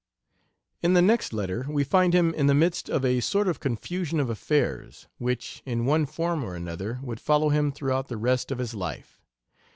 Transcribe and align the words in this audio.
In 0.81 0.93
the 0.93 1.01
next 1.03 1.31
letter 1.31 1.67
we 1.69 1.83
find 1.83 2.15
him 2.15 2.33
in 2.33 2.47
the 2.47 2.55
midst 2.55 2.89
of 2.89 3.05
a 3.05 3.19
sort 3.19 3.47
of 3.47 3.59
confusion 3.59 4.19
of 4.19 4.31
affairs, 4.31 5.07
which, 5.19 5.61
in 5.63 5.85
one 5.85 6.07
form 6.07 6.43
or 6.43 6.55
another, 6.55 6.99
would 7.03 7.19
follow 7.19 7.49
him 7.49 7.71
throughout 7.71 8.07
the 8.07 8.17
rest 8.17 8.49
of 8.49 8.57
his 8.57 8.73
life. 8.73 9.21